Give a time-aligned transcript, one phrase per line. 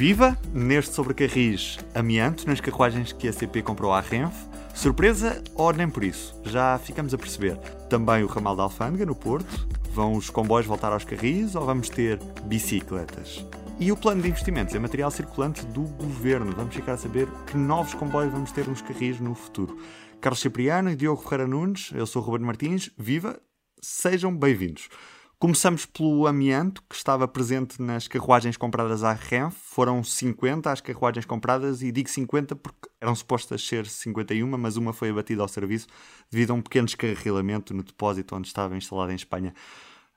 [0.00, 0.34] Viva!
[0.54, 4.48] Neste sobrecarris amianto nas carruagens que a CP comprou à Renfe.
[4.74, 6.40] Surpresa ou nem por isso?
[6.46, 7.58] Já ficamos a perceber.
[7.90, 9.68] Também o ramal da Alfândega, no Porto.
[9.92, 13.46] Vão os comboios voltar aos carris ou vamos ter bicicletas?
[13.78, 16.56] E o plano de investimentos em material circulante do governo.
[16.56, 19.76] Vamos ficar a saber que novos comboios vamos ter nos carris no futuro.
[20.18, 22.90] Carlos Cipriano e Diogo Ferreira Nunes, eu sou o Ruben Martins.
[22.96, 23.38] Viva!
[23.82, 24.88] Sejam bem-vindos.
[25.40, 29.56] Começamos pelo amianto, que estava presente nas carruagens compradas à Renfe.
[29.58, 34.92] Foram 50 as carruagens compradas, e digo 50 porque eram supostas ser 51, mas uma
[34.92, 35.86] foi abatida ao serviço
[36.30, 39.54] devido a um pequeno descarrilamento no depósito onde estava instalada em Espanha.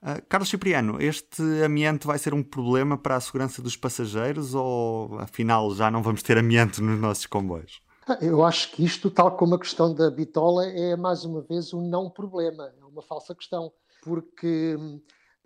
[0.02, 5.18] Uh, Carlos Cipriano, este amianto vai ser um problema para a segurança dos passageiros ou
[5.20, 7.80] afinal já não vamos ter amianto nos nossos comboios?
[8.20, 11.88] Eu acho que isto, tal como a questão da bitola, é mais uma vez um
[11.88, 13.72] não problema, é uma falsa questão
[14.04, 14.76] porque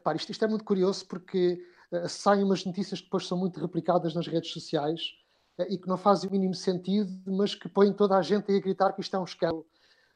[0.03, 3.61] pá, isto, isto, é muito curioso porque uh, saem umas notícias que depois são muito
[3.61, 5.01] replicadas nas redes sociais
[5.59, 8.61] uh, e que não fazem o mínimo sentido, mas que põem toda a gente a
[8.61, 9.67] gritar que isto é um escândalo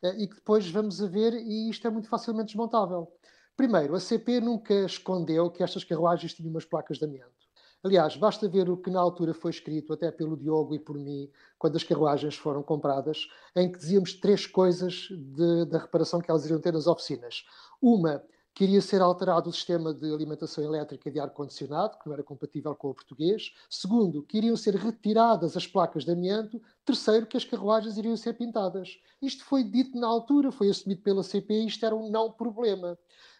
[0.03, 3.13] uh, e que depois vamos a ver e isto é muito facilmente desmontável.
[3.57, 7.43] Primeiro, a CP nunca escondeu que estas carruagens tinham umas placas de amianto.
[7.85, 11.29] Aliás, basta ver o que na altura foi escrito, até pelo Diogo e por mim,
[11.59, 16.45] quando as carruagens foram compradas, em que dizíamos três coisas de, da reparação que elas
[16.45, 17.45] iriam ter nas oficinas.
[17.83, 18.23] Uma,
[18.55, 22.75] que iria ser alterado o sistema de alimentação elétrica de ar-condicionado, que não era compatível
[22.77, 23.53] com o português.
[23.69, 26.63] Segundo, que iriam ser retiradas as placas de amianto.
[26.85, 29.01] Terceiro, que as carruagens iriam ser pintadas.
[29.21, 32.99] Isto foi dito na altura, foi assumido pela CP e isto era um não problema.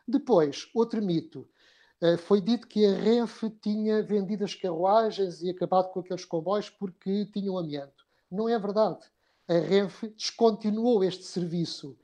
[0.09, 1.47] Depois, outro mito.
[2.01, 6.69] Eh, foi dito que a Renfe tinha vendido as carruagens e acabado com aqueles comboios
[6.69, 8.05] porque tinham amianto.
[8.31, 9.05] Não é verdade.
[9.47, 11.97] A Renfe descontinuou este serviço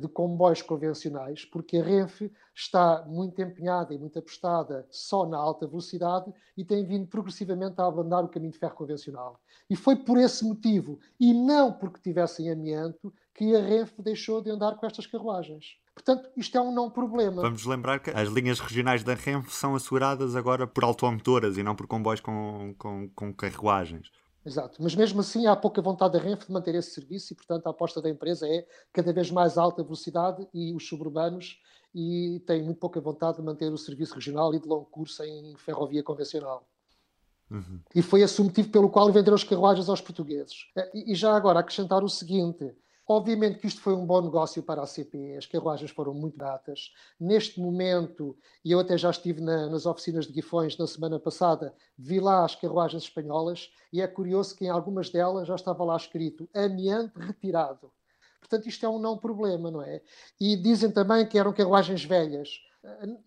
[0.00, 5.66] de comboios convencionais porque a Renfe está muito empenhada e muito apostada só na alta
[5.66, 9.40] velocidade e tem vindo progressivamente a abandonar o caminho de ferro convencional.
[9.70, 14.50] E foi por esse motivo, e não porque tivessem amianto, que a Renfe deixou de
[14.50, 15.76] andar com estas carruagens.
[15.94, 17.42] Portanto, isto é um não problema.
[17.42, 21.74] Vamos lembrar que as linhas regionais da Renfe são asseguradas agora por automotoras e não
[21.74, 24.10] por comboios com, com, com carruagens.
[24.44, 27.66] Exato, mas mesmo assim há pouca vontade da Renfe de manter esse serviço e, portanto,
[27.66, 31.60] a aposta da empresa é cada vez mais alta velocidade e os suburbanos
[31.94, 35.54] e tem muito pouca vontade de manter o serviço regional e de longo curso em
[35.56, 36.66] ferrovia convencional.
[37.50, 37.80] Uhum.
[37.94, 40.66] E foi esse o motivo pelo qual venderam as carruagens aos portugueses.
[40.94, 42.74] E já agora acrescentar o seguinte:
[43.12, 46.92] Obviamente que isto foi um bom negócio para a CP, as carruagens foram muito baratas.
[47.20, 48.34] Neste momento,
[48.64, 52.42] e eu até já estive na, nas oficinas de Guifões na semana passada, vi lá
[52.42, 57.12] as carruagens espanholas e é curioso que em algumas delas já estava lá escrito amiante
[57.18, 57.92] retirado.
[58.40, 60.00] Portanto, isto é um não problema, não é?
[60.40, 62.48] E dizem também que eram carruagens velhas.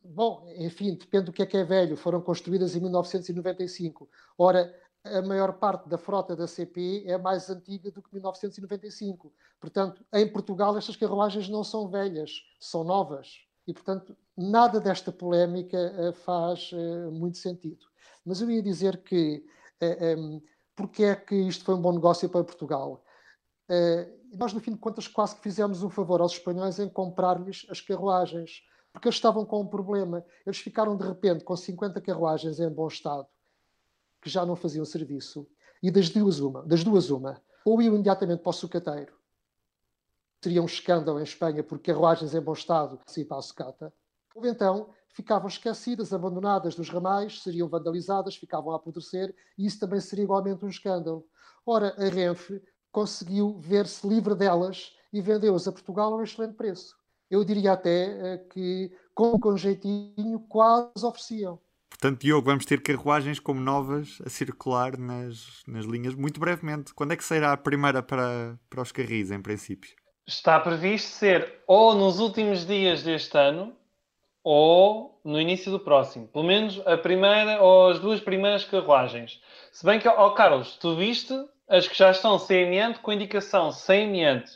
[0.04, 1.96] Bom, enfim, depende do que é que é velho.
[1.96, 4.10] Foram construídas em 1995.
[4.38, 4.74] Ora,
[5.06, 9.32] a maior parte da frota da CP é mais antiga do que 1995.
[9.60, 13.46] Portanto, em Portugal estas carruagens não são velhas, são novas.
[13.68, 17.86] E, portanto, nada desta polémica uh, faz uh, muito sentido.
[18.26, 19.46] Mas eu ia dizer que
[19.82, 20.42] uh, um,
[20.76, 23.02] porque é que isto foi um bom negócio para Portugal?
[24.34, 27.80] Nós, no fim de contas, quase que fizemos um favor aos espanhóis em comprar-lhes as
[27.80, 28.62] carruagens,
[28.92, 30.24] porque eles estavam com um problema.
[30.46, 33.26] Eles ficaram, de repente, com 50 carruagens em bom estado
[34.26, 35.48] que já não faziam serviço.
[35.84, 39.14] E das duas uma, das duas uma, ou iam imediatamente para o sucateiro,
[40.44, 43.94] seria um escândalo em Espanha porque carruagens em bom estado se para a sucata,
[44.34, 50.02] ou então ficavam esquecidas, abandonadas nos ramais, seriam vandalizadas, ficavam a apodrecer, e isso também
[50.02, 51.24] seria igualmente um escândalo.
[51.64, 52.60] Ora, a Renfe
[52.92, 56.96] conseguiu ver-se livre delas e vendeu-as a Portugal a um excelente preço.
[57.30, 61.60] Eu diria até eh, que, com um jeitinho, quase ofereciam.
[61.98, 66.94] Portanto, Diogo, vamos ter carruagens como novas a circular nas, nas linhas muito brevemente.
[66.94, 69.96] Quando é que será a primeira para, para os carris, em princípio?
[70.28, 73.74] Está previsto ser ou nos últimos dias deste ano
[74.44, 76.28] ou no início do próximo.
[76.28, 79.42] Pelo menos a primeira ou as duas primeiras carruagens.
[79.72, 81.34] Se bem que, ó oh, Carlos, tu viste
[81.68, 84.52] as que já estão sem amianto com indicação sem amianto.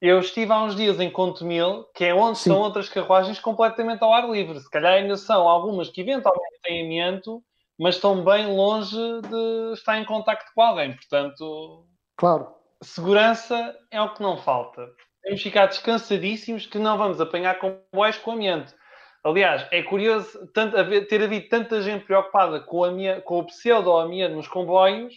[0.00, 2.50] Eu estive há uns dias em Contomil, que é onde Sim.
[2.50, 4.58] estão outras carruagens completamente ao ar livre.
[4.58, 7.42] Se calhar ainda são algumas que eventualmente têm amianto,
[7.78, 10.94] mas estão bem longe de estar em contacto com alguém.
[10.94, 11.86] Portanto,
[12.16, 12.48] claro.
[12.82, 14.88] segurança é o que não falta.
[15.22, 18.74] Temos ficar descansadíssimos que não vamos apanhar comboios com amianto.
[19.22, 20.76] Aliás, é curioso tanto,
[21.06, 25.12] ter havido tanta gente preocupada com, a, com o pseudo-amianto nos comboios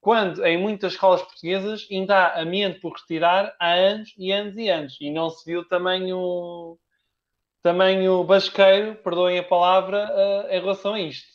[0.00, 4.68] quando em muitas escolas portuguesas ainda há amianto por retirar há anos e anos e
[4.68, 4.96] anos.
[5.00, 6.78] E não se viu também o,
[7.62, 11.28] também o basqueiro, perdoem a palavra, uh, em relação a isto.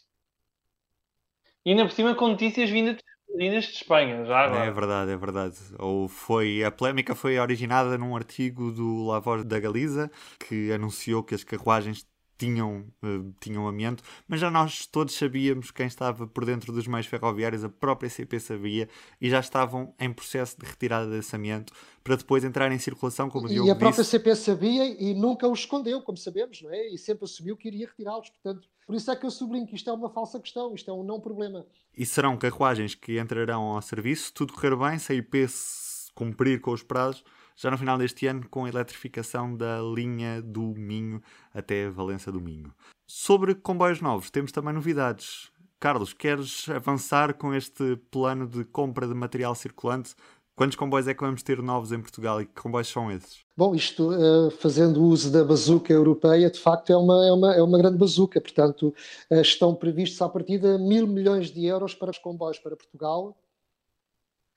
[1.65, 2.97] E ainda por cima com notícias vindas
[3.35, 4.65] vindas de Espanha, já agora.
[4.65, 5.57] É verdade, é verdade.
[5.77, 10.09] Ou foi, a polémica foi originada num artigo do La Voz da Galiza
[10.47, 12.07] que anunciou que as carruagens
[12.37, 17.07] tinham, uh, tinham amianto, mas já nós todos sabíamos, quem estava por dentro dos meios
[17.07, 18.89] ferroviários, a própria CP sabia,
[19.19, 21.73] e já estavam em processo de retirada desse amianto,
[22.03, 24.17] para depois entrar em circulação, como o E a própria disse.
[24.17, 26.89] CP sabia e nunca os escondeu, como sabemos, não é?
[26.89, 29.89] E sempre assumiu que iria retirá-los, portanto, por isso é que eu sublinho que isto
[29.89, 31.65] é uma falsa questão, isto é um não problema.
[31.97, 36.61] E serão carruagens que entrarão ao serviço, tudo correr bem, se a IP se cumprir
[36.61, 37.23] com os prazos,
[37.55, 41.21] já no final deste ano com a eletrificação da linha do Minho
[41.53, 42.73] até Valença do Minho.
[43.07, 45.51] Sobre comboios novos, temos também novidades.
[45.79, 50.15] Carlos, queres avançar com este plano de compra de material circulante?
[50.55, 53.39] Quantos comboios é que vamos ter novos em Portugal e que comboios são esses?
[53.57, 57.61] Bom, isto uh, fazendo uso da bazuca europeia, de facto é uma, é uma, é
[57.61, 58.39] uma grande bazuca.
[58.39, 58.93] Portanto,
[59.29, 63.37] uh, estão previstos à partida mil milhões de euros para os comboios para Portugal,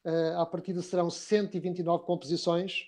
[0.09, 2.87] Uh, à partida serão 129 composições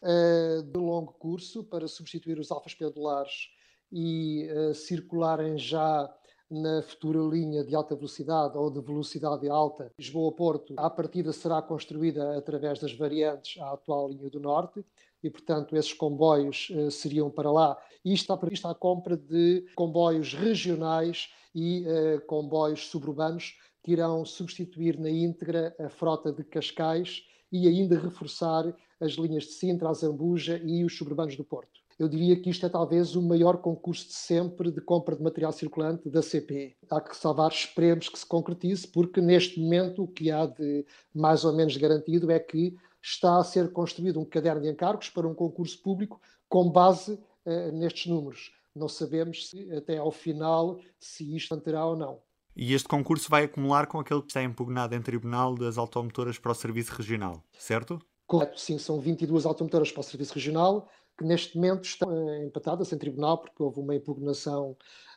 [0.00, 3.48] uh, de longo curso para substituir os alfas pendulares
[3.90, 6.08] e uh, circularem já
[6.48, 10.74] na futura linha de alta velocidade ou de velocidade alta Lisboa-Porto.
[10.76, 14.84] À partida será construída através das variantes à atual linha do Norte
[15.20, 17.76] e, portanto, esses comboios seriam para lá.
[18.04, 21.86] E está prevista a compra de comboios regionais e
[22.26, 29.12] comboios suburbanos que irão substituir na íntegra a frota de Cascais e ainda reforçar as
[29.12, 31.82] linhas de Sintra, a Zambuja e os suburbanos do Porto.
[31.98, 35.52] Eu diria que isto é talvez o maior concurso de sempre de compra de material
[35.52, 36.74] circulante da CP.
[36.90, 41.44] Há que salvar, esperemos que se concretize, porque neste momento o que há de mais
[41.44, 45.34] ou menos garantido é que está a ser construído um caderno de encargos para um
[45.34, 48.52] concurso público com base uh, nestes números.
[48.74, 52.20] Não sabemos se até ao final se isto manterá ou não.
[52.54, 56.52] E este concurso vai acumular com aquele que está impugnado em tribunal das automotoras para
[56.52, 57.98] o serviço regional, certo?
[58.26, 62.92] Correto, sim, são 22 automotoras para o serviço regional que neste momento estão uh, empatadas
[62.92, 64.76] em tribunal porque houve uma impugnação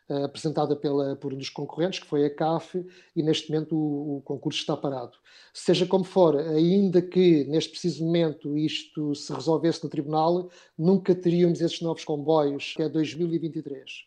[0.09, 2.85] uh, apresentada pela, por um dos concorrentes, que foi a CAF,
[3.15, 5.17] e neste momento o, o, concurso está parado.
[5.53, 11.61] Seja como for, ainda que neste preciso momento isto se resolvesse no tribunal, nunca teríamos
[11.61, 14.05] esses novos comboios, que é 2023.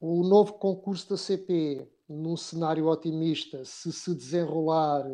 [0.00, 5.08] O novo concurso da CP num cenário otimista, se se desenrolar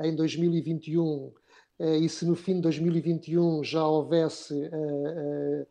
[0.00, 1.32] em 2021
[1.78, 5.66] eh, e se no fim de 2021 já houvesse uh,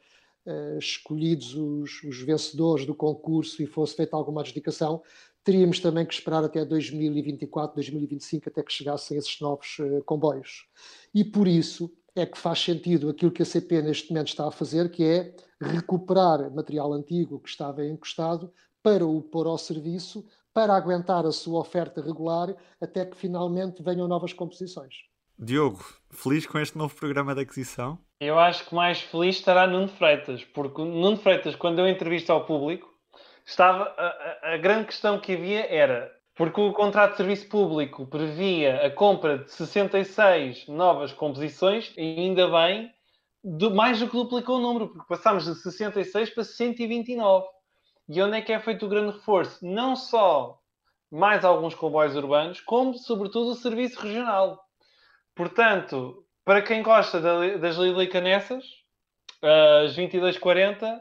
[0.46, 5.04] uh, escolhidos os, os, vencedores do concurso e fosse feita alguma adjudicação,
[5.44, 10.68] teríamos também que esperar até 2024, 2025, até que chegassem esses novos comboios.
[11.14, 14.52] E por isso é que faz sentido aquilo que a CP neste momento está a
[14.52, 20.76] fazer, que é recuperar material antigo que estava encostado para o pôr ao serviço para
[20.76, 24.96] aguentar a sua oferta regular até que finalmente venham novas composições.
[25.38, 27.98] Diogo, feliz com este novo programa de aquisição?
[28.20, 32.46] Eu acho que mais feliz estará Nuno Freitas, porque Nuno Freitas, quando eu entrevista ao
[32.46, 32.90] público,
[33.46, 38.08] estava a, a, a grande questão que havia era porque o contrato de serviço público
[38.08, 42.90] previa a compra de 66 novas composições, e ainda bem,
[43.44, 47.46] do, mais do que duplicou o número, porque passámos de 66 para 129.
[48.12, 49.64] E onde é que é feito o grande reforço?
[49.64, 50.60] Não só
[51.12, 54.60] mais alguns comboios urbanos, como, sobretudo, o serviço regional.
[55.36, 57.22] Portanto, para quem gosta
[57.60, 58.66] das Lilicanessas,
[59.42, 61.00] as 2240,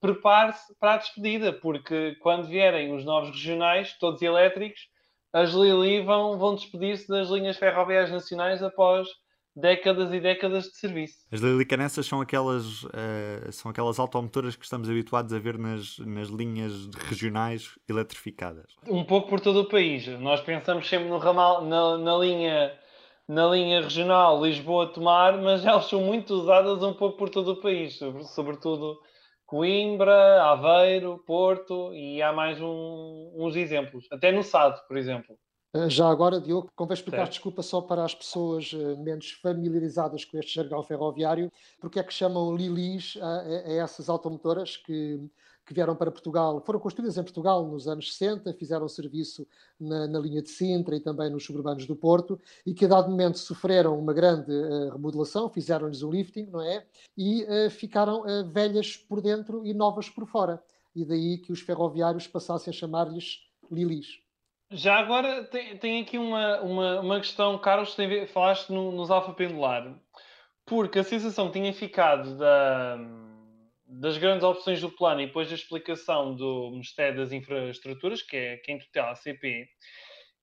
[0.00, 4.80] prepare-se para a despedida, porque quando vierem os novos regionais, todos elétricos,
[5.32, 9.08] as Lili vão, vão despedir-se das linhas ferroviárias nacionais após
[9.60, 11.16] décadas e décadas de serviço.
[11.30, 16.28] As lilicanessas são aquelas, uh, são aquelas automotoras que estamos habituados a ver nas, nas
[16.28, 18.76] linhas regionais eletrificadas.
[18.86, 20.06] Um pouco por todo o país.
[20.20, 22.72] Nós pensamos sempre no ramal, na, na linha
[23.28, 28.00] na linha regional Lisboa-Tomar, mas elas são muito usadas um pouco por todo o país,
[28.34, 28.98] sobretudo
[29.44, 34.06] Coimbra, Aveiro, Porto e há mais um, uns exemplos.
[34.10, 35.36] Até no Sado, por exemplo.
[35.74, 37.32] Eh, já agora, Diogo, convém explicar, certo.
[37.32, 42.12] desculpa, só para as pessoas eh, menos familiarizadas com este jargão ferroviário, porque é que
[42.12, 45.20] chamam Lilis a, a essas automotoras que,
[45.66, 49.46] que, vieram para Portugal, foram construídas em Portugal nos anos 60, fizeram serviço
[49.78, 53.10] na, na, linha de Sintra e também nos suburbanos do Porto, e que a dado
[53.10, 56.86] momento sofreram uma grande uh, remodelação, fizeram-lhes o lifting, não é?
[57.14, 60.62] E uh, ficaram uh, velhas por dentro e novas por fora.
[60.96, 64.26] E daí que os ferroviários passassem a chamar-lhes Lilis.
[64.70, 69.32] Já agora tem, tem aqui uma, uma, uma questão, Carlos, tem, falaste no, nos alfa
[69.32, 69.98] pendular,
[70.66, 72.98] porque a sensação tinha ficado da,
[73.86, 78.56] das grandes opções do plano e depois da explicação do Ministério das Infraestruturas, que é
[78.58, 79.66] quem tutela a CP,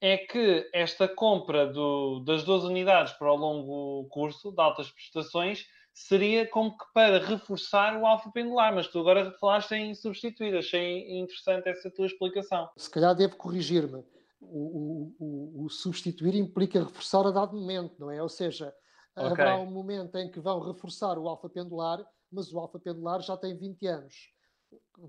[0.02, 5.66] é que esta compra do, das duas unidades para o longo curso, de altas prestações,
[5.94, 11.20] seria como que para reforçar o alfa pendular, mas tu agora falaste em substituir, achei
[11.20, 12.68] interessante essa tua explicação.
[12.76, 14.04] Se calhar devo corrigir-me.
[14.52, 18.22] O, o, o, substituir implica reforçar a dado momento, não é?
[18.22, 18.74] Ou seja,
[19.16, 19.32] okay.
[19.32, 23.38] haverá um momento em que vão reforçar o alfa pendular, mas o alfa pendular já
[23.38, 24.34] tem 20 anos,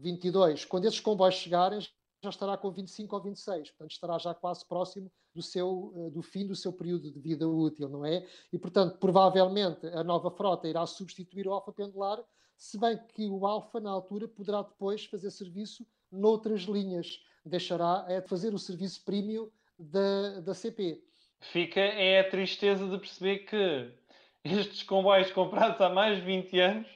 [0.00, 0.64] 22.
[0.64, 1.80] Quando esses comboios chegarem,
[2.22, 6.22] já estará com 25 ou 26, portanto estará já quase próximo do, seu, eh, do
[6.22, 8.26] fim do seu período de vida útil, não é?
[8.52, 12.22] E, portanto, provavelmente a nova frota irá substituir o alfa pendular,
[12.56, 18.20] se bem que o alfa, na altura, poderá depois fazer serviço noutras linhas, deixará é
[18.20, 19.48] de fazer o serviço premium
[19.78, 21.02] da, da CP.
[21.40, 23.90] Fica é a tristeza de perceber que
[24.44, 26.88] estes comboios comprados há mais de 20 anos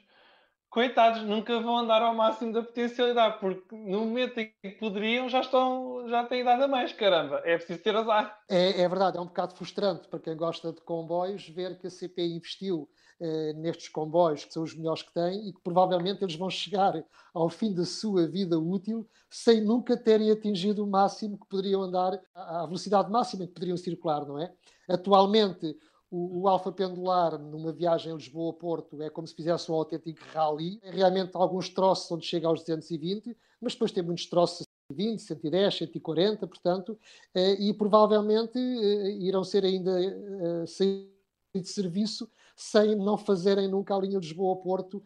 [0.70, 5.40] coitados, nunca vão andar ao máximo da potencialidade, porque no momento em que poderiam, já
[5.40, 8.38] estão, já têm idade a mais, caramba, é preciso ter azar.
[8.48, 11.90] É, é verdade, é um bocado frustrante para quem gosta de comboios ver que a
[11.90, 12.88] CP investiu
[13.20, 16.94] eh, nestes comboios, que são os melhores que tem, e que provavelmente eles vão chegar
[17.34, 22.18] ao fim da sua vida útil sem nunca terem atingido o máximo que poderiam andar,
[22.34, 24.50] a velocidade máxima que poderiam circular, não é?
[24.88, 25.76] Atualmente,
[26.10, 30.80] o, o alfa pendular numa viagem Lisboa-Porto é como se fizesse um autêntico rally.
[30.82, 35.22] É realmente alguns troços onde chega aos 220, mas depois tem muitos troços a 120,
[35.22, 36.98] 110, 140, portanto,
[37.34, 41.08] eh, e provavelmente eh, irão ser ainda eh, sair
[41.54, 45.02] de serviço sem não fazerem nunca a linha Lisboa-Porto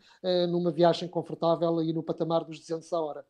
[0.51, 3.27] numa viagem confortável e no patamar dos 200 a hora.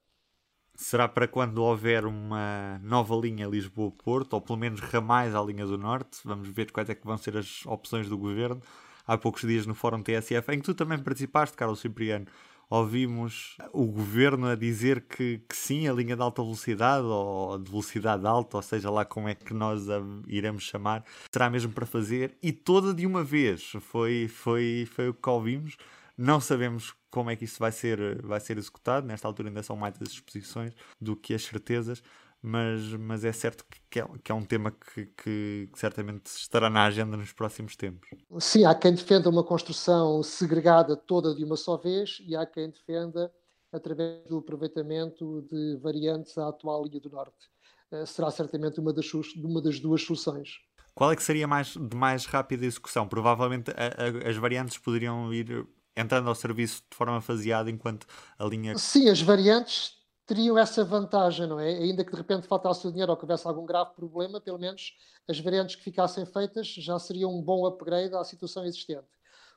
[0.75, 5.79] Será para quando houver uma nova linha Lisboa-Porto, ou pelo menos ramais à linha do
[5.79, 6.19] Norte.
[6.25, 8.61] Vamos ver quais é que vão ser as opções do governo.
[9.07, 12.27] Há poucos dias no Fórum TSF, em que tu também participaste, Carlos Cipriano,
[12.69, 17.71] ouvimos o governo a dizer que, que sim, a linha de alta velocidade ou de
[17.71, 21.87] velocidade alta, ou seja lá como é que nós a iremos chamar, será mesmo para
[21.87, 23.73] fazer e toda de uma vez.
[23.81, 25.77] Foi, foi, foi o que ouvimos.
[26.17, 29.07] Não sabemos como é que isso vai ser, vai ser executado.
[29.07, 32.03] Nesta altura ainda são mais as exposições do que as certezas,
[32.41, 36.85] mas, mas é certo que é, que é um tema que, que, certamente estará na
[36.85, 38.09] agenda nos próximos tempos.
[38.39, 42.71] Sim, há quem defenda uma construção segregada toda de uma só vez e há quem
[42.71, 43.33] defenda
[43.73, 47.49] através do aproveitamento de variantes à atual linha do Norte.
[47.91, 50.61] Uh, será certamente uma das, uma das duas soluções.
[50.95, 53.09] Qual é que seria mais, de mais rápida execução?
[53.09, 58.07] Provavelmente a, a, as variantes poderiam ir entrando ao serviço de forma faseada enquanto
[58.39, 58.77] a linha.
[58.77, 59.93] Sim, as variantes
[60.27, 61.69] teriam essa vantagem, não é?
[61.69, 64.97] Ainda que de repente faltasse o dinheiro ou que houvesse algum grave problema, pelo menos
[65.29, 69.07] as variantes que ficassem feitas já seriam um bom upgrade à situação existente.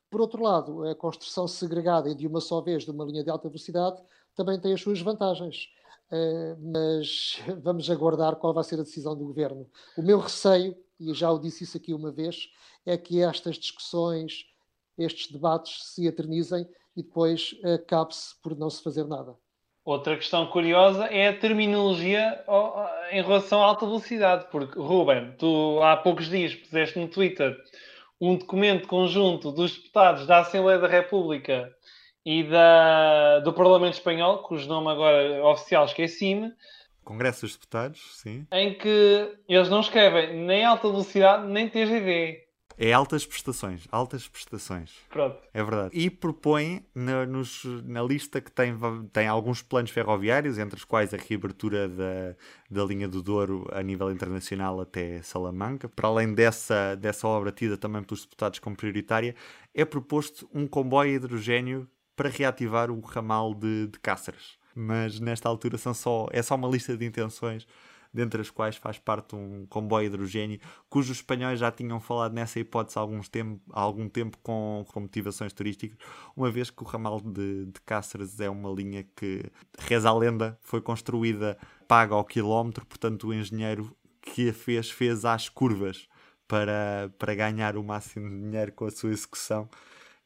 [0.10, 3.30] Por outro lado, a construção segregada e de uma só vez de uma linha de
[3.30, 4.02] alta velocidade
[4.36, 5.70] também tem as suas vantagens.
[6.10, 9.70] Uh, mas vamos aguardar qual vai ser a decisão do governo.
[9.98, 12.50] O meu receio, e já o disse isso aqui uma vez,
[12.86, 14.46] é que estas discussões
[14.98, 19.36] estes debates se eternizem e depois acabe-se por não se fazer nada.
[19.86, 22.44] Outra questão curiosa é a terminologia
[23.10, 27.56] em relação à alta velocidade, porque, Ruben, tu há poucos dias puseste no Twitter
[28.20, 31.74] um documento conjunto dos deputados da Assembleia da República
[32.26, 36.52] e da, do Parlamento Espanhol, cujo nome agora oficial esqueci-me.
[37.06, 38.46] Congresso dos Deputados, sim.
[38.52, 42.47] Em que eles não escrevem nem alta velocidade nem TGV.
[42.78, 44.94] É altas prestações, altas prestações.
[45.10, 45.38] Pronto.
[45.52, 45.90] É verdade.
[45.98, 48.78] E propõe na, nos, na lista que tem,
[49.12, 52.36] tem alguns planos ferroviários, entre os quais a reabertura da,
[52.70, 55.90] da linha do Douro a nível internacional até Salamanca.
[55.90, 59.36] Para além dessa, dessa obra tida também pelos deputados como prioritária,
[59.74, 64.58] é proposto um comboio hidrogênio para reativar o ramal de, de Cáceres.
[64.76, 67.68] Mas nesta altura são só, é só uma lista de intenções
[68.14, 70.60] dentre as quais faz parte um comboio hidrogênio,
[70.90, 75.00] cujos espanhóis já tinham falado nessa hipótese há, alguns tempo, há algum tempo com, com
[75.02, 75.98] motivações turísticas,
[76.36, 79.44] uma vez que o ramal de, de Cáceres é uma linha que,
[79.80, 85.26] reza a lenda, foi construída paga ao quilómetro, portanto o engenheiro que a fez, fez
[85.26, 86.08] às curvas
[86.48, 89.70] para, para ganhar o máximo de dinheiro com a sua execução.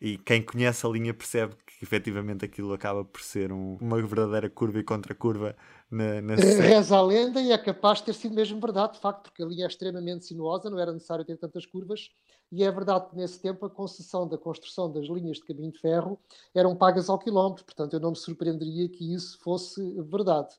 [0.01, 4.49] E quem conhece a linha percebe que efetivamente aquilo acaba por ser um, uma verdadeira
[4.49, 5.55] curva e contra-curva
[5.91, 9.25] na, na Reza a lenda e é capaz de ter sido mesmo verdade, de facto,
[9.25, 12.09] porque a linha é extremamente sinuosa, não era necessário ter tantas curvas,
[12.51, 15.79] e é verdade que nesse tempo a concessão da construção das linhas de caminho de
[15.79, 16.19] ferro
[16.55, 20.49] eram pagas ao quilómetro, portanto eu não me surpreenderia que isso fosse verdade.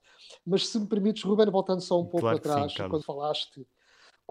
[0.46, 3.66] Mas se me permites, Ruben, voltando só um pouco claro atrás, sim, quando falaste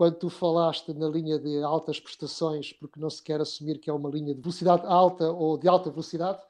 [0.01, 3.93] quando tu falaste na linha de altas prestações, porque não se quer assumir que é
[3.93, 6.41] uma linha de velocidade alta ou de alta velocidade,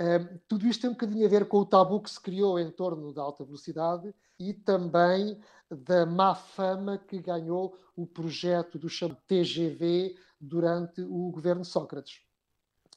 [0.00, 2.70] Uh, tudo isto tem um bocadinho a ver com o tabu que se criou em
[2.70, 9.18] torno da alta velocidade e também da má fama que ganhou o projeto do chamado
[9.26, 12.20] TGV durante o governo Sócrates.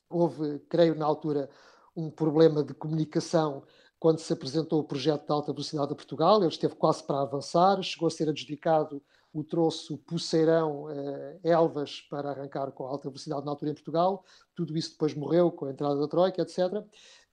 [0.07, 1.49] Houve, creio, na altura,
[1.95, 3.63] um problema de comunicação
[3.99, 6.37] quando se apresentou o projeto de alta velocidade a Portugal.
[6.37, 9.01] Ele esteve quase para avançar, chegou a ser adjudicado
[9.33, 14.25] o troço Poceirão eh, Elvas para arrancar com alta velocidade na altura em Portugal.
[14.55, 16.59] Tudo isso depois morreu com a entrada da Troika, etc.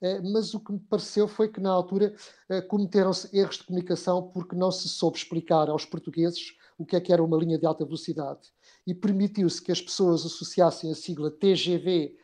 [0.00, 2.14] Eh, mas o que me pareceu foi que na altura
[2.48, 7.00] eh, cometeram-se erros de comunicação porque não se soube explicar aos portugueses o que é
[7.00, 8.52] que era uma linha de alta velocidade
[8.86, 12.16] e permitiu-se que as pessoas associassem a sigla TGV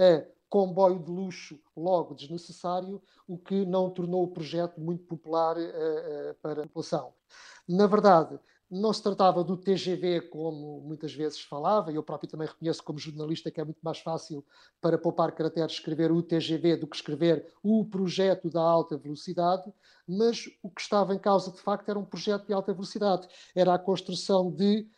[0.00, 6.34] a comboio de luxo logo desnecessário, o que não tornou o projeto muito popular uh,
[6.40, 7.12] para a população.
[7.68, 8.38] Na verdade,
[8.74, 12.98] não se tratava do TGV como muitas vezes falava, e eu próprio também reconheço como
[12.98, 14.44] jornalista que é muito mais fácil
[14.80, 19.72] para poupar caracteres escrever o TGV do que escrever o projeto da alta velocidade,
[20.08, 23.74] mas o que estava em causa de facto era um projeto de alta velocidade, era
[23.74, 24.88] a construção de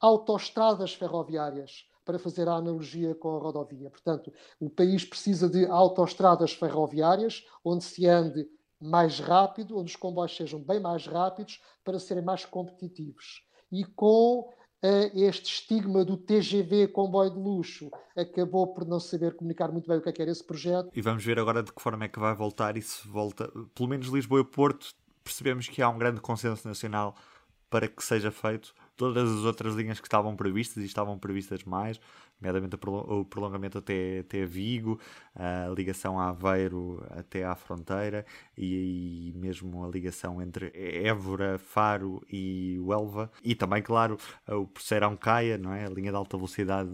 [0.00, 3.90] autoestradas ferroviárias para fazer a analogia com a rodovia.
[3.90, 8.48] Portanto, o país precisa de autoestradas ferroviárias onde se ande
[8.80, 13.42] mais rápido, onde os comboios sejam bem mais rápidos para serem mais competitivos.
[13.70, 14.48] E com
[14.82, 19.98] uh, este estigma do TGV comboio de luxo, acabou por não saber comunicar muito bem
[19.98, 20.90] o que, é que era esse projeto.
[20.94, 23.88] E vamos ver agora de que forma é que vai voltar e se volta, pelo
[23.88, 27.14] menos Lisboa e Porto, percebemos que há um grande consenso nacional
[27.68, 28.74] para que seja feito.
[29.00, 31.98] Todas as outras linhas que estavam previstas e estavam previstas mais,
[32.38, 35.00] nomeadamente o prolongamento até, até Vigo,
[35.34, 42.22] a ligação a Aveiro até à fronteira e, e mesmo a ligação entre Évora, Faro
[42.30, 43.32] e Huelva.
[43.42, 45.86] E também, claro, o Perseirão Caia, não é?
[45.86, 46.90] a linha de alta velocidade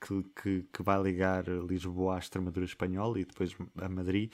[0.00, 4.32] que, que, que, vai ligar Lisboa à Extremadura espanhola e depois a Madrid.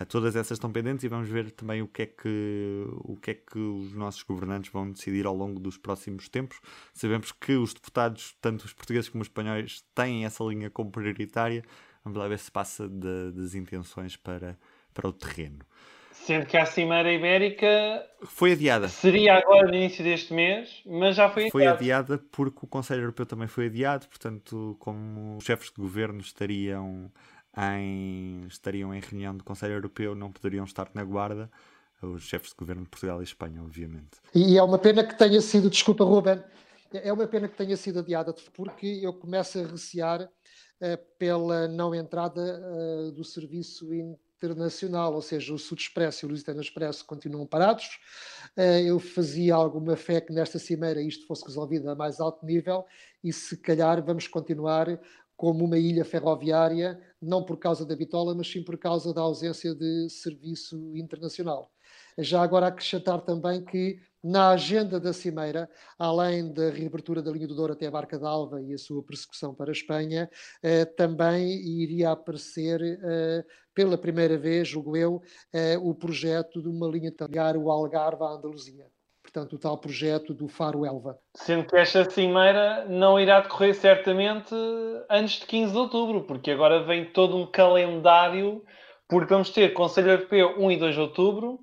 [0.00, 3.30] Uh, todas essas estão pendentes e vamos ver também o que, é que, o que
[3.30, 6.60] é que os nossos governantes vão decidir ao longo dos próximos tempos.
[6.92, 11.62] Sabemos que os deputados, tanto os portugueses como os espanhóis, têm essa linha como prioritária.
[12.04, 14.58] Vamos lá ver se passa de, das intenções para,
[14.92, 15.64] para o terreno.
[16.12, 18.88] Sendo que a Cimeira Ibérica foi adiada.
[18.88, 21.52] Seria agora no início deste mês, mas já foi adiada.
[21.52, 26.20] Foi adiada porque o Conselho Europeu também foi adiado, portanto, como os chefes de governo
[26.20, 27.12] estariam
[27.56, 31.50] em, estariam em reunião do Conselho Europeu, não poderiam estar na guarda.
[32.02, 34.18] Os chefes de governo de Portugal e Espanha, obviamente.
[34.34, 36.42] E é uma pena que tenha sido, desculpa, Ruben,
[36.92, 41.94] é uma pena que tenha sido adiada, porque eu começo a recear uh, pela não
[41.94, 43.90] entrada uh, do serviço
[44.36, 47.98] internacional, ou seja, o Sud Expresso e o Lusitano Expresso continuam parados.
[48.56, 52.84] Eh, eu fazia alguma fé que nesta cimeira isto fosse resolvido a mais alto nível
[53.24, 55.00] e se calhar vamos continuar
[55.36, 59.74] como uma ilha ferroviária, não por causa da bitola, mas sim por causa da ausência
[59.74, 61.70] de serviço internacional.
[62.18, 67.54] Já agora acrescentar também que na agenda da Cimeira, além da reabertura da linha do
[67.54, 70.28] Douro até a Barca d'Alva e a sua persecução para a Espanha,
[70.62, 71.48] eh, também
[71.82, 77.58] iria aparecer eh, pela primeira vez, julgo eu, eh, o projeto de uma linha de
[77.58, 78.86] o Algarve à Andaluzia.
[79.36, 81.18] Portanto, o tal projeto do Faro Elva.
[81.34, 84.54] Sendo que esta cimeira não irá decorrer certamente
[85.10, 88.64] antes de 15 de outubro, porque agora vem todo um calendário,
[89.06, 91.58] porque vamos ter Conselho Europeu 1 e 2 de outubro,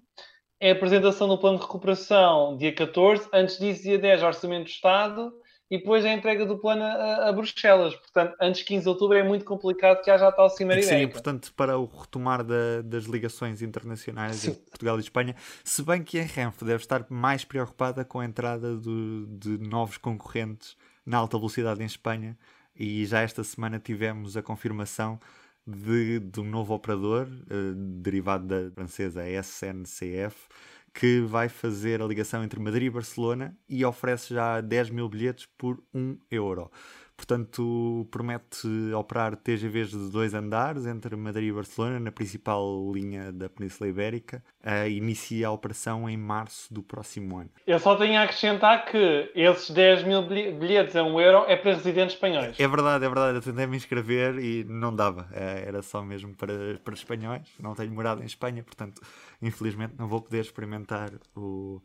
[0.60, 4.70] é a apresentação do plano de recuperação dia 14, antes disso dia 10 Orçamento do
[4.70, 5.34] Estado
[5.70, 7.96] e depois a entrega do plano a, a, Bruxelas.
[7.96, 11.04] Portanto, antes de 15 de outubro é muito complicado que haja a tal cimeira Seria
[11.04, 16.20] importante para o retomar da, das ligações internacionais entre Portugal e Espanha, se bem que
[16.20, 21.38] a Renf deve estar mais preocupada com a entrada do, de novos concorrentes na alta
[21.38, 22.38] velocidade em Espanha
[22.76, 25.20] e já esta semana tivemos a confirmação
[25.66, 30.48] de, de um novo operador uh, derivado da francesa SNCF
[30.94, 35.48] que vai fazer a ligação entre Madrid e Barcelona e oferece já 10 mil bilhetes
[35.58, 36.70] por 1 euro.
[37.16, 43.48] Portanto, promete operar TGVs de dois andares entre Madrid e Barcelona, na principal linha da
[43.48, 44.44] Península Ibérica.
[44.64, 47.50] Uh, inicia a operação em março do próximo ano.
[47.68, 51.74] Eu só tenho a acrescentar que esses 10 mil bilhetes a 1 euro é para
[51.74, 52.60] residentes espanhóis.
[52.60, 53.38] É verdade, é verdade.
[53.38, 55.24] Eu tentei me inscrever e não dava.
[55.32, 57.48] Uh, era só mesmo para, para espanhóis.
[57.60, 59.02] Não tenho morado em Espanha, portanto,
[59.42, 61.82] infelizmente não vou poder experimentar o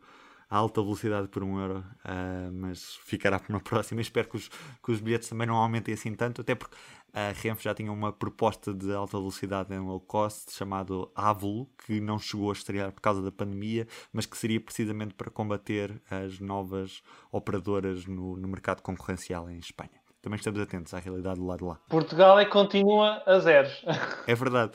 [0.49, 4.01] a alta velocidade por um euro, uh, mas ficará para uma próxima.
[4.01, 6.75] Espero que os, que os bilhetes também não aumentem assim tanto, até porque
[7.13, 11.99] a Renfe já tinha uma proposta de alta velocidade em low cost chamado Avolo, que
[11.99, 16.39] não chegou a estrear por causa da pandemia, mas que seria precisamente para combater as
[16.39, 19.99] novas operadoras no, no mercado concorrencial em Espanha.
[20.21, 21.79] Também estamos atentos à realidade do lado de lá.
[21.89, 23.83] Portugal é continua a zeros.
[24.27, 24.73] É verdade.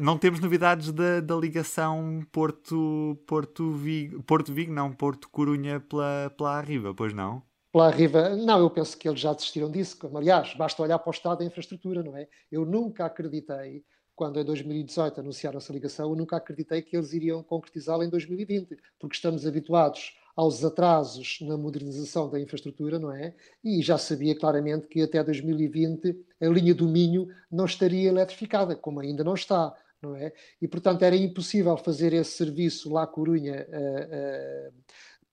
[0.00, 6.32] Não temos novidades da, da ligação Porto, Porto Vigo, Porto Vigo, não, Porto Corunha pela,
[6.36, 7.40] pela Arriva, pois não?
[7.72, 9.96] Pela Arriva, não, eu penso que eles já desistiram disso.
[10.16, 12.26] Aliás, basta olhar para o estado da infraestrutura, não é?
[12.50, 13.84] Eu nunca acreditei,
[14.16, 18.76] quando em 2018 anunciaram essa ligação, eu nunca acreditei que eles iriam concretizá-la em 2020,
[18.98, 23.34] porque estamos habituados aos atrasos na modernização da infraestrutura, não é?
[23.64, 29.00] E já sabia claramente que até 2020 a linha do Minho não estaria eletrificada, como
[29.00, 30.32] ainda não está, não é?
[30.60, 34.74] E portanto era impossível fazer esse serviço lá Corunha uh, uh,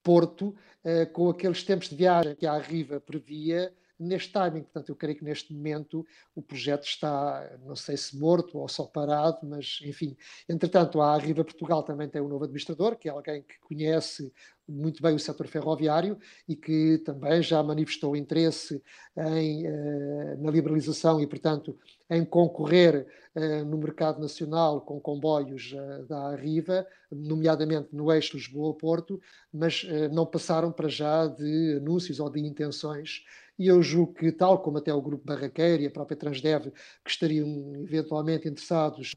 [0.02, 4.64] Porto uh, com aqueles tempos de viagem que a Arriva previa neste timing.
[4.64, 8.86] Portanto, eu creio que neste momento o projeto está, não sei se morto ou só
[8.86, 10.16] parado, mas enfim.
[10.48, 14.32] Entretanto, a Arriva Portugal também tem um novo administrador, que é alguém que conhece
[14.68, 18.82] muito bem o setor ferroviário e que também já manifestou interesse
[19.18, 21.78] em, uh, na liberalização e, portanto,
[22.10, 29.22] em concorrer uh, no mercado nacional com comboios uh, da Arriva, nomeadamente no eixo Lisboa-Porto,
[29.54, 33.24] mas não passaram para já de anúncios ou de intenções.
[33.58, 36.72] E eu julgo que, tal como até o Grupo Barraqueiro e a própria Transdev,
[37.04, 39.16] que estariam eventualmente interessados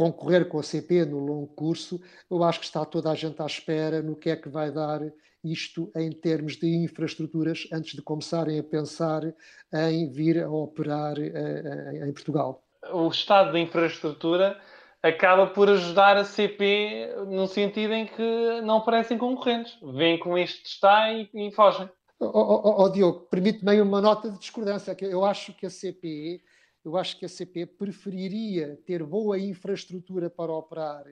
[0.00, 3.44] concorrer com a CP no longo curso, eu acho que está toda a gente à
[3.44, 4.98] espera no que é que vai dar
[5.44, 9.20] isto em termos de infraestruturas antes de começarem a pensar
[9.70, 12.64] em vir a operar uh, em Portugal.
[12.94, 14.58] O estado da infraestrutura
[15.02, 19.76] acaba por ajudar a CP no sentido em que não parecem concorrentes.
[19.82, 21.86] Vêm com este está e, e fogem.
[22.18, 24.94] Oh, oh, oh, Diogo, permite-me uma nota de discordância.
[24.94, 26.40] Que eu acho que a CP
[26.84, 31.04] eu acho que a CP preferiria ter boa infraestrutura para operar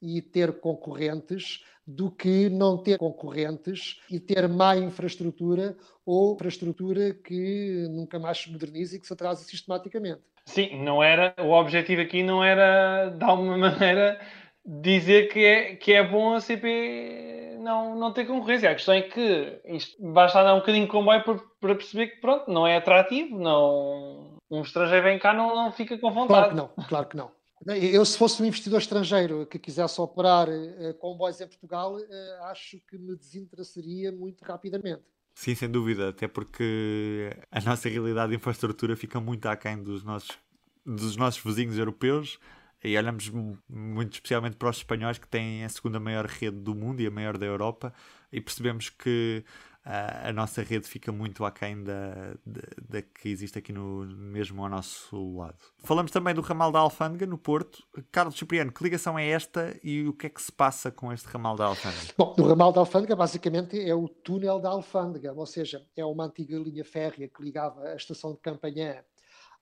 [0.00, 5.76] e ter concorrentes do que não ter concorrentes e ter má infraestrutura
[6.06, 10.22] ou infraestrutura que nunca mais se moderniza e que se atrasa sistematicamente.
[10.46, 14.20] Sim, não era, o objetivo aqui não era de alguma maneira
[14.64, 18.70] dizer que é, que é bom a CP não, não ter concorrência.
[18.70, 22.20] A questão é que isto basta dar um bocadinho de comboio para, para perceber que
[22.20, 26.50] pronto, não é atrativo, não, um estrangeiro vem cá não, não fica com vontade.
[26.50, 27.38] Claro que não, claro que não.
[27.66, 32.78] Eu, se fosse um investidor estrangeiro que quisesse operar uh, comboios em Portugal, uh, acho
[32.88, 35.02] que me desinteressaria muito rapidamente.
[35.34, 40.38] Sim, sem dúvida, até porque a nossa realidade de infraestrutura fica muito aquém dos nossos,
[40.84, 42.38] dos nossos vizinhos europeus.
[42.82, 43.28] E olhamos
[43.68, 47.10] muito especialmente para os espanhóis, que têm a segunda maior rede do mundo e a
[47.10, 47.92] maior da Europa,
[48.32, 49.44] e percebemos que
[49.90, 54.68] a, nossa rede fica muito aquém da, da, da, que existe aqui no, mesmo ao
[54.68, 55.56] nosso lado.
[55.78, 57.82] Falamos também do ramal da Alfândega, no Porto.
[58.12, 61.26] Carlos Cipriano, que ligação é esta e o que é que se passa com este
[61.28, 62.12] ramal da Alfândega?
[62.18, 66.26] Bom, o ramal da Alfândega basicamente é o túnel da Alfândega, ou seja, é uma
[66.26, 69.02] antiga linha férrea que ligava a estação de Campanhã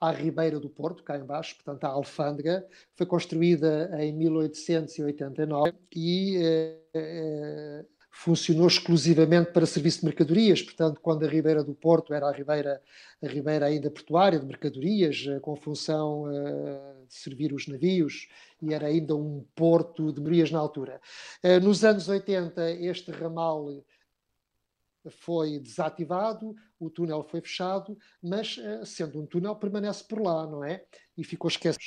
[0.00, 6.80] à Ribeira do Porto, cá embaixo, portanto a Alfândega, foi construída em 1889 e eh,
[6.94, 7.84] eh,
[8.16, 12.83] funcionou exclusivamente para serviço de mercadorias, portanto, quando a Ribeira do Porto era a Ribeira,
[13.22, 18.26] a Ribeira ainda portuária de mercadorias, eh, com função uh, de servir os navios,
[18.62, 20.98] e era ainda um porto de mercadorias na altura.
[21.44, 23.85] Uh, nos anos 80, este ramal
[25.11, 30.64] foi desativado, o túnel foi fechado, mas, uh, sendo um túnel, permanece por lá, não
[30.64, 30.83] é?
[31.18, 31.85] E ficou esquecido.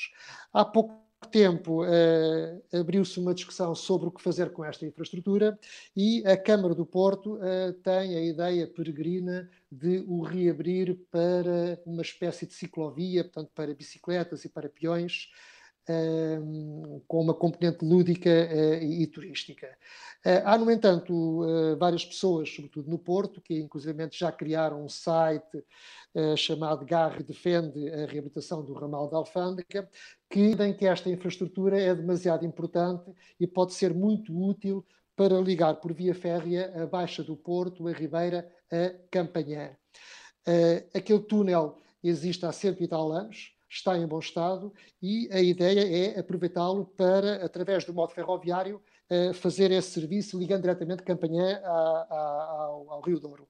[0.53, 5.59] Há pouco tempo uh, abriu-se uma discussão sobre o que fazer com esta infraestrutura
[5.95, 12.01] e a Câmara do Porto uh, tem a ideia peregrina de o reabrir para uma
[12.01, 15.29] espécie de ciclovia, portanto, para bicicletas e para peões,
[17.07, 18.29] com uma componente lúdica
[18.81, 19.67] e turística.
[20.45, 21.41] há, no entanto,
[21.79, 25.63] várias pessoas, sobretudo no Porto, que inclusive já criaram um site
[26.37, 29.89] chamado GAR defende a reabilitação do ramal da Alfândega,
[30.29, 35.75] que entendem que esta infraestrutura é demasiado importante e pode ser muito útil para ligar
[35.75, 39.71] por via férrea a Baixa do Porto, a Ribeira, a Campanhã.
[40.93, 46.15] Aquele túnel existe há cento e tal anos, está em bom estado e a ideia
[46.15, 52.91] é aproveitá-lo para, através do modo ferroviário, uh, fazer esse serviço ligando diretamente Campanhã ao,
[52.91, 53.47] ao Rio Douro.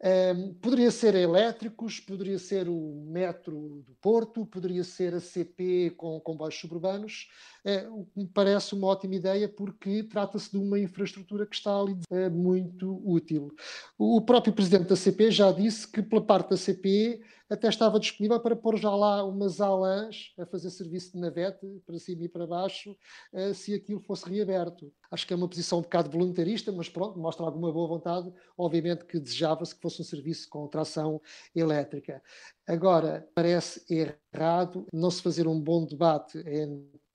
[0.00, 6.20] Um, poderia ser elétricos, poderia ser o metro do Porto, poderia ser a CP com
[6.20, 7.28] comboios suburbanos.
[7.64, 12.28] Que me parece uma ótima ideia porque trata-se de uma infraestrutura que está ali é,
[12.28, 13.52] muito útil.
[13.98, 18.38] O próprio presidente da CP já disse que, pela parte da CP, até estava disponível
[18.40, 22.46] para pôr já lá umas alãs a fazer serviço de navete para cima e para
[22.46, 22.96] baixo,
[23.32, 24.92] eh, se aquilo fosse reaberto.
[25.10, 28.32] Acho que é uma posição um bocado voluntarista, mas pronto, mostra alguma boa vontade.
[28.56, 31.20] Obviamente que desejava-se que fosse um serviço com tração
[31.54, 32.22] elétrica.
[32.66, 36.42] Agora, parece errado não se fazer um bom debate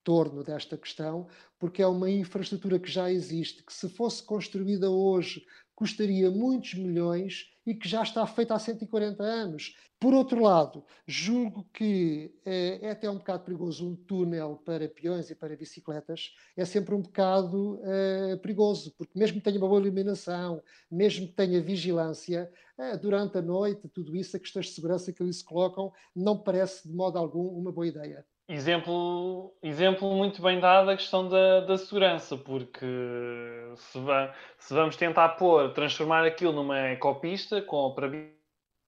[0.03, 5.45] torno desta questão, porque é uma infraestrutura que já existe, que se fosse construída hoje
[5.75, 9.75] custaria muitos milhões e que já está feita há 140 anos.
[9.99, 15.29] Por outro lado, julgo que é, é até um bocado perigoso um túnel para peões
[15.29, 19.79] e para bicicletas, é sempre um bocado é, perigoso, porque mesmo que tenha uma boa
[19.79, 25.13] iluminação, mesmo que tenha vigilância, é, durante a noite, tudo isso, a questões de segurança
[25.13, 28.25] que ali se colocam, não parece de modo algum uma boa ideia.
[28.53, 32.85] Exemplo, exemplo muito bem dado a questão da, da segurança, porque
[33.75, 38.11] se, va, se, vamos tentar pôr, transformar aquilo numa ecopista com, para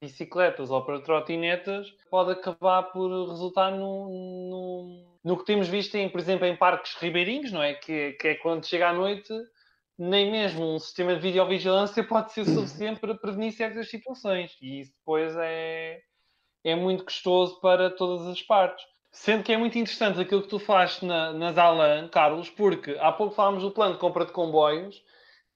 [0.00, 6.08] bicicletas ou para trotinetas, pode acabar por resultar no, no, no, que temos visto, em,
[6.08, 7.74] por exemplo, em parques ribeirinhos, não é?
[7.74, 9.34] Que, que é quando chega à noite,
[9.98, 14.56] nem mesmo um sistema de videovigilância pode ser suficiente para prevenir certas situações.
[14.62, 16.02] E isso depois é,
[16.62, 18.84] é muito custoso para todas as partes.
[19.16, 23.10] Sendo que é muito interessante aquilo que tu fazes na, nas Alan, Carlos, porque há
[23.10, 25.02] pouco falámos do plano de compra de comboios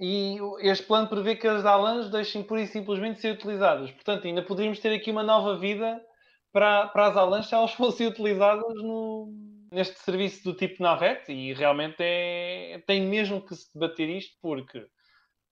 [0.00, 3.90] e este plano prevê que as Alans deixem pura e simplesmente ser utilizadas.
[3.90, 6.02] Portanto, ainda poderíamos ter aqui uma nova vida
[6.50, 9.30] para, para as Alans se elas fossem utilizadas no,
[9.70, 14.86] neste serviço do tipo Navette e realmente é, tem mesmo que se debater isto porque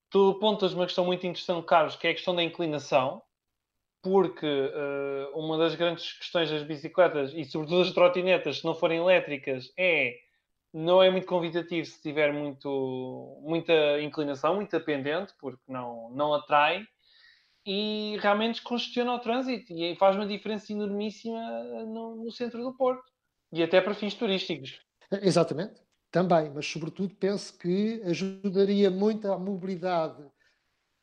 [0.09, 3.23] tu apontas uma questão muito interessante, Carlos, que é a questão da inclinação
[4.03, 8.99] porque uh, uma das grandes questões das bicicletas e sobretudo das trotinetas, se não forem
[8.99, 10.15] elétricas, é
[10.73, 16.85] não é muito convidativo se tiver muito, muita inclinação, muita pendente, porque não, não atrai
[17.67, 21.41] e realmente congestiona o trânsito e faz uma diferença enormíssima
[21.87, 23.05] no, no centro do Porto
[23.53, 24.79] e até para fins turísticos.
[25.23, 25.81] Exatamente,
[26.11, 30.23] também, mas sobretudo penso que ajudaria muito a mobilidade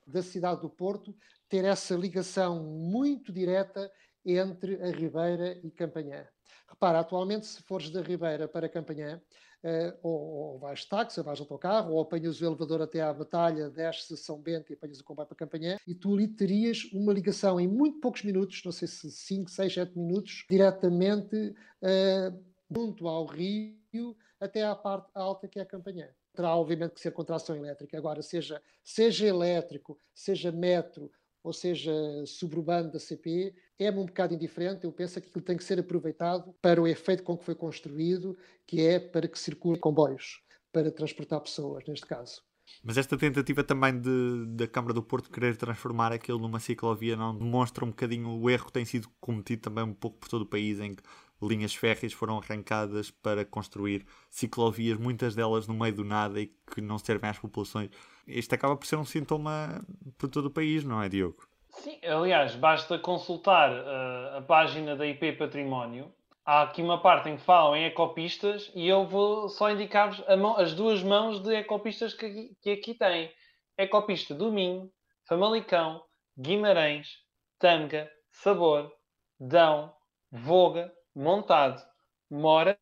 [0.05, 1.15] da cidade do Porto
[1.49, 3.91] ter essa ligação muito direta
[4.25, 6.27] entre a Ribeira e Campanhã.
[6.67, 9.21] Repara, atualmente, se fores da Ribeira para Campanhã,
[9.63, 13.01] uh, ou, ou vais de táxi, ou vais de autocarro, ou apanhas o elevador até
[13.01, 16.27] à Batalha, desces a São Bento e apanhas o comboio para Campanhã, e tu ali
[16.27, 21.35] terias uma ligação em muito poucos minutos, não sei se 5, 6, 7 minutos, diretamente
[21.35, 27.01] uh, junto ao rio até à parte alta que é a Campanhã terá obviamente que
[27.01, 27.97] ser com tração elétrica.
[27.97, 31.11] Agora, seja, seja elétrico, seja metro
[31.43, 31.93] ou seja
[32.25, 34.83] suburbano da CP, é-me um bocado indiferente.
[34.83, 38.35] Eu penso que aquilo tem que ser aproveitado para o efeito com que foi construído,
[38.65, 42.41] que é para que circulem comboios, para transportar pessoas, neste caso.
[42.83, 47.37] Mas esta tentativa também de, da Câmara do Porto querer transformar aquilo numa ciclovia não
[47.37, 50.47] demonstra um bocadinho o erro que tem sido cometido também um pouco por todo o
[50.47, 51.03] país, em que
[51.41, 56.81] linhas férreas foram arrancadas para construir ciclovias, muitas delas no meio do nada e que
[56.81, 57.89] não servem às populações.
[58.27, 59.85] Este acaba por ser um sintoma
[60.17, 61.47] por todo o país, não é, Diogo?
[61.69, 66.11] Sim, aliás, basta consultar uh, a página da IP Património.
[66.45, 70.23] Há aqui uma parte em que falam em ecopistas e eu vou só indicar-vos
[70.57, 73.31] as duas mãos de ecopistas que aqui, que aqui tem.
[73.77, 74.89] Ecopista do Minho,
[75.27, 76.01] Famalicão,
[76.39, 77.17] Guimarães,
[77.59, 78.91] Tâmega, Sabor,
[79.39, 79.93] Dão,
[80.31, 81.81] Voga, Montado,
[82.29, 82.77] Mora,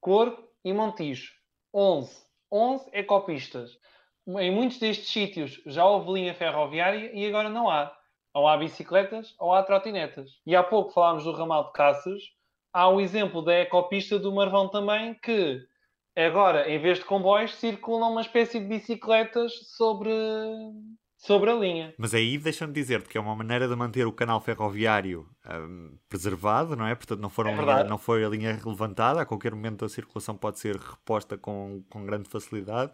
[0.00, 1.32] Corco e Montijo.
[1.72, 2.26] 11.
[2.50, 3.78] 11 ecopistas.
[4.26, 7.96] Em muitos destes sítios já houve linha ferroviária e agora não há.
[8.34, 10.40] Ou há bicicletas ou há trotinetas.
[10.44, 12.24] E há pouco falámos do ramal de Cáceres.
[12.72, 15.64] Há o exemplo da ecopista do Marvão também, que
[16.16, 20.10] agora, em vez de comboios, circulam uma espécie de bicicletas sobre
[21.22, 21.94] sobre a linha.
[21.96, 26.74] Mas aí deixa-me dizer-te que é uma maneira de manter o canal ferroviário um, preservado,
[26.74, 26.96] não é?
[26.96, 30.36] Portanto, não, foram é linha, não foi a linha levantada, a qualquer momento a circulação
[30.36, 32.92] pode ser reposta com, com grande facilidade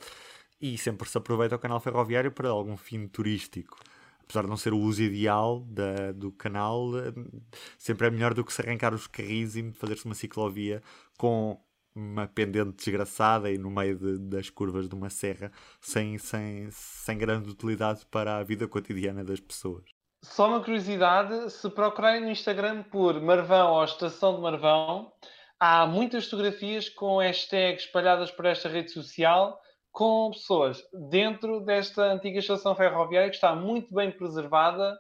[0.61, 3.79] e sempre se aproveita o canal ferroviário para algum fim turístico.
[4.23, 7.41] Apesar de não ser o uso ideal da, do canal, hum,
[7.79, 10.83] sempre é melhor do que se arrancar os carris e fazer-se uma ciclovia
[11.17, 11.59] com
[11.99, 17.19] uma pendente desgraçada e no meio de, das curvas de uma serra sem, sem, sem
[17.19, 19.85] grande utilidade para a vida cotidiana das pessoas.
[20.23, 25.13] Só uma curiosidade, se procurarem no Instagram por Marvão ou Estação de Marvão,
[25.59, 32.39] há muitas fotografias com hashtags espalhadas por esta rede social com pessoas dentro desta antiga
[32.39, 34.97] estação ferroviária que está muito bem preservada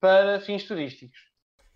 [0.00, 1.29] para fins turísticos.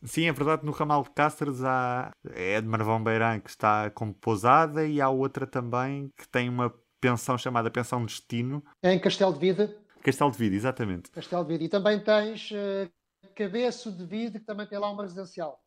[0.04, 4.12] Sim, é verdade, no ramal de Cáceres há, é de Marvão Beirã que está como
[4.12, 8.62] pousada e há outra também que tem uma pensão chamada Pensão Destino.
[8.82, 9.76] Em Castelo de Vida.
[10.02, 11.10] Castelo de Vida, exatamente.
[11.10, 11.64] Castelo de Vida.
[11.64, 12.90] E também tens uh,
[13.34, 15.58] Cabeço de Vida, que também tem lá uma residencial.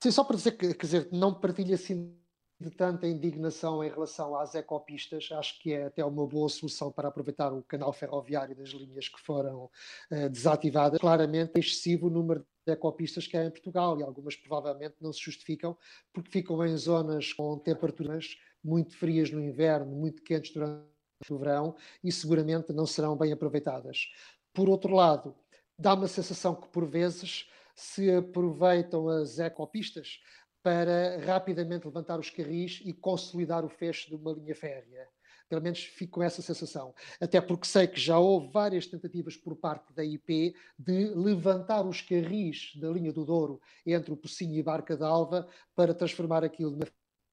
[0.00, 2.16] Sim, só para dizer que, quer dizer, não partilho assim
[2.62, 5.28] de tanta indignação em relação às ecopistas.
[5.32, 9.20] Acho que é até uma boa solução para aproveitar o canal ferroviário das linhas que
[9.20, 9.64] foram
[10.10, 11.00] uh, desativadas.
[11.00, 15.12] Claramente, é excessivo o número de ecopistas que há em Portugal e algumas provavelmente não
[15.12, 15.76] se justificam
[16.12, 20.86] porque ficam em zonas com temperaturas muito frias no inverno, muito quentes durante
[21.28, 24.12] o verão e seguramente não serão bem aproveitadas.
[24.54, 25.34] Por outro lado,
[25.78, 30.20] dá uma sensação que por vezes se aproveitam as ecopistas
[30.62, 35.08] para rapidamente levantar os carris e consolidar o fecho de uma linha férrea.
[35.48, 36.94] Pelo menos fico com essa sensação.
[37.20, 42.00] Até porque sei que já houve várias tentativas por parte da IP de levantar os
[42.00, 46.86] carris da linha do Douro entre o Pocinho e Barca d'Alva para transformar aquilo numa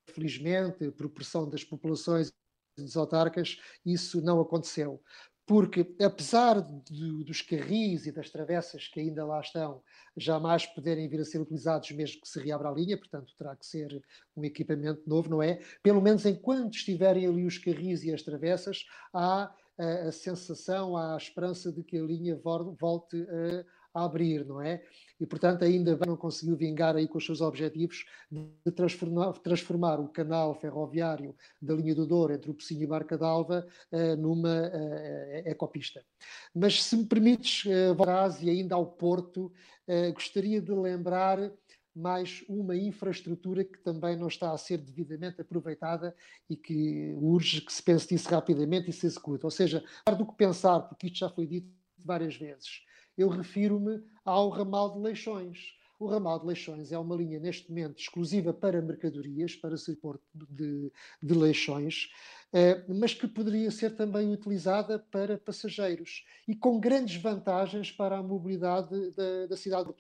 [0.10, 2.34] felizmente, por pressão das populações
[2.76, 5.02] dos autarcas, isso não aconteceu
[5.50, 9.82] porque apesar de, dos carris e das travessas que ainda lá estão
[10.16, 13.66] jamais poderem vir a ser utilizados mesmo que se reabra a linha, portanto terá que
[13.66, 14.00] ser
[14.38, 15.60] um equipamento novo, não é?
[15.82, 21.16] Pelo menos enquanto estiverem ali os carris e as travessas, há a, a sensação, há
[21.16, 22.40] a esperança de que a linha
[22.80, 24.84] volte a a abrir, não é?
[25.20, 30.00] E, portanto, ainda bem não conseguiu vingar aí com os seus objetivos de transformar, transformar
[30.00, 34.70] o canal ferroviário da linha do Douro entre o Pocinho e Barca d'Alva uh, numa
[34.70, 36.04] uh, ecopista.
[36.56, 39.52] Mas, se me permites, uh, e ainda ao Porto,
[39.88, 41.52] uh, gostaria de lembrar
[41.96, 46.16] mais uma infraestrutura que também não está a ser devidamente aproveitada
[46.50, 49.44] e que urge que se pense nisso rapidamente e se execute.
[49.44, 49.84] Ou seja,
[50.18, 52.84] do que pensar, porque isto já foi dito várias vezes,
[53.20, 55.74] eu refiro-me ao ramal de Leixões.
[56.00, 60.24] O ramal de Leixões é uma linha, neste momento, exclusiva para mercadorias, para o porto
[60.34, 60.90] de,
[61.22, 62.10] de Leixões,
[62.54, 68.24] eh, mas que poderia ser também utilizada para passageiros e com grandes vantagens para a
[68.24, 69.94] mobilidade da, da cidade.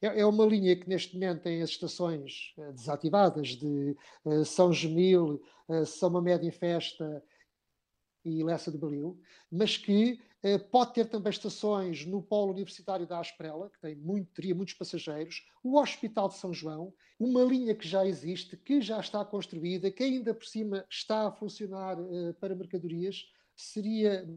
[0.00, 4.72] É, é, uma linha que, neste momento, tem as estações eh, desativadas de eh, São
[4.72, 5.42] Gemil,
[5.84, 7.22] São Mamed em Festa
[8.24, 10.18] e Lessa de Baliu, mas que
[10.70, 15.46] pode ter também estações no Polo Universitário da Asprela, que tem muito, teria muitos passageiros,
[15.62, 20.02] o Hospital de São João, uma linha que já existe, que já está construída, que
[20.02, 23.24] ainda por cima está a funcionar uh, para mercadorias,
[23.54, 24.28] seria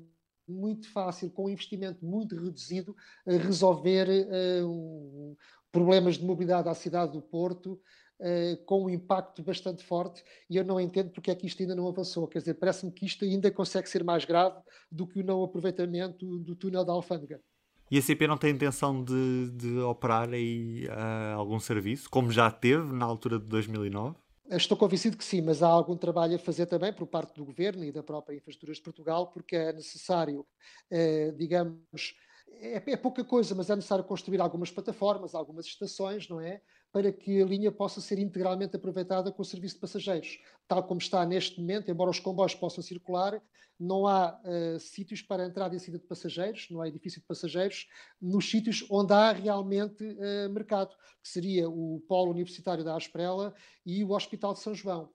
[0.48, 5.38] muito fácil, com um investimento muito reduzido, uh, resolver uh,
[5.72, 7.82] problemas de mobilidade à cidade do Porto,
[8.20, 11.76] uh, com um impacto bastante forte e eu não entendo porque é que isto ainda
[11.76, 12.28] não avançou.
[12.28, 14.58] Quer dizer, parece-me que isto ainda consegue ser mais grave
[14.92, 17.42] do que o não aproveitamento do túnel da alfândega.
[17.90, 22.50] E a CP não tem intenção de, de operar aí uh, algum serviço, como já
[22.50, 24.16] teve na altura de 2009?
[24.50, 27.84] Estou convencido que sim, mas há algum trabalho a fazer também por parte do Governo
[27.84, 30.46] e da própria Infraestruturas de Portugal, porque é necessário,
[30.92, 32.16] eh, digamos,
[32.48, 36.62] é, é, pouca coisa, mas é necessário construir algumas plataformas, algumas estações, não é?
[36.96, 40.40] Para que a linha possa ser integralmente aproveitada com o serviço de passageiros.
[40.66, 43.44] Tal como está neste momento, embora os comboios possam circular,
[43.78, 47.86] não há uh, sítios para entrada e saída de passageiros, não há edifício de passageiros,
[48.22, 53.54] nos sítios onde há realmente uh, mercado, que seria o Polo Universitário da Asprela
[53.86, 55.10] e o Hospital de São João.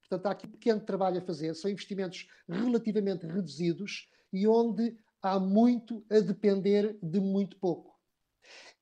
[0.00, 6.04] Portanto, há aqui pequeno trabalho a fazer, são investimentos relativamente reduzidos e onde há muito
[6.10, 7.93] a depender de muito pouco.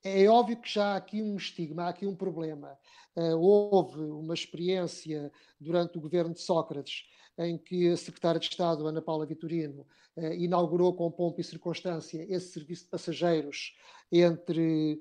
[0.04, 2.76] É óbvio que já há aqui um estigma, há aqui um problema.
[3.14, 7.04] Uh, houve uma experiência durante o governo de Sócrates
[7.38, 9.86] em que a secretária de Estado, Ana Paula Vitorino,
[10.16, 13.76] uh, inaugurou com pompa e circunstância esse serviço de passageiros
[14.10, 15.00] entre,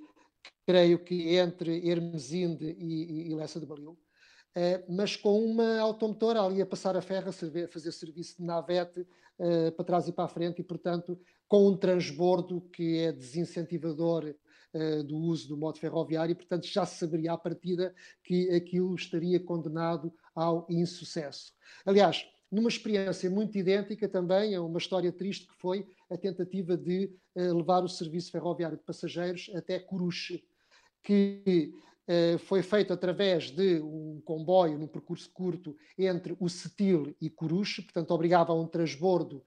[0.68, 6.62] creio que entre Hermesinde e, e, Lessa de Balil, uh, mas com uma automotora ali
[6.62, 9.06] a passar a ferro, a fazer serviço de navete
[9.76, 14.51] para trás e para a frente e, portanto, com um transbordo que é desincentivador uh,
[15.05, 19.39] do uso do modo ferroviário, e, portanto, já se saberia à partida que aquilo estaria
[19.39, 21.53] condenado ao insucesso.
[21.86, 27.10] Aliás, numa experiência muito idêntica também a uma história triste que foi a tentativa de
[27.34, 30.43] uh, levar o serviço ferroviário de passageiros até Coruche,
[31.01, 31.73] que
[32.07, 37.81] uh, foi feito através de um comboio num percurso curto entre o Setil e Coruche,
[37.81, 39.43] portanto obrigava a um transbordo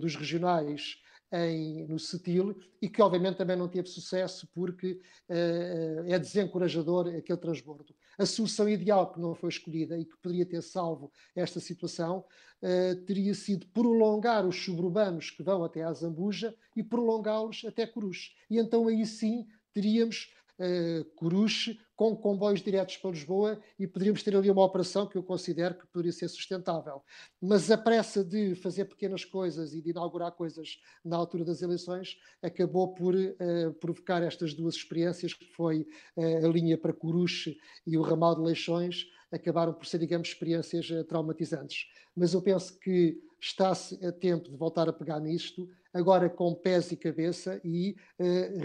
[0.00, 0.96] dos regionais
[1.32, 7.38] em, no Setil e que obviamente também não teve sucesso porque uh, é desencorajador aquele
[7.38, 7.94] transbordo.
[8.18, 12.24] A solução ideal que não foi escolhida e que poderia ter salvo esta situação
[12.62, 18.32] uh, teria sido prolongar os suburbanos que vão até a Zambuja e prolongá-los até Coruche.
[18.50, 24.34] E então aí sim teríamos uh, Coruche com comboios diretos para Lisboa e poderíamos ter
[24.34, 27.02] ali uma operação que eu considero que poderia ser sustentável.
[27.40, 32.16] Mas a pressa de fazer pequenas coisas e de inaugurar coisas na altura das eleições
[32.42, 35.86] acabou por uh, provocar estas duas experiências, que foi
[36.16, 40.88] uh, a linha para Coruche e o ramal de Leixões, acabaram por ser, digamos, experiências
[41.08, 41.86] traumatizantes.
[42.14, 46.90] Mas eu penso que está-se a tempo de voltar a pegar nisto, agora com pés
[46.92, 47.94] e cabeça, e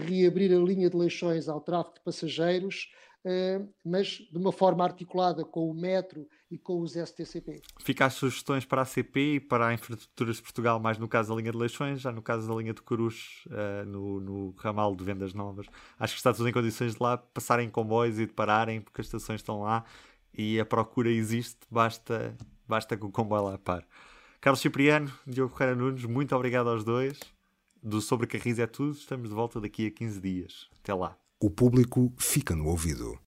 [0.06, 2.88] reabrir a linha de Leixões ao tráfego de passageiros,
[3.84, 7.60] mas de uma forma articulada com o metro e com os STCP.
[7.80, 11.30] Fica as sugestões para a CP e para a Infraestruturas de Portugal, mais no caso
[11.30, 14.96] da linha de Leixões, já no caso da linha de Corus, uh, no, no, ramal
[14.96, 15.66] de vendas novas.
[15.98, 19.06] Acho que está tudo em condições de lá passarem comboios e de pararem, porque as
[19.06, 19.84] estações estão lá
[20.32, 23.84] e a procura existe, basta, basta que o comboio lá pare.
[24.40, 27.18] Carlos Cipriano, Diogo Ferreira Nunes, muito obrigado aos dois.
[27.82, 30.68] Do Sobre Carris é tudo, estamos de volta daqui a 15 dias.
[30.80, 31.16] Até lá.
[31.40, 33.18] O público fica no ouvido.